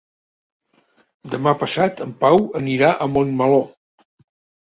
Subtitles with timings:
[1.33, 3.61] Demà passat en Pau anirà a Montmeló.